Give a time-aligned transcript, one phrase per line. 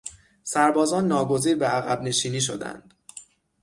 [0.43, 2.93] سربازان ناگزیر به عقب نشینی شدند.